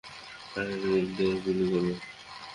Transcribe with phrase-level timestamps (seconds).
[0.55, 1.95] টার্গেটদের গুলি করবে।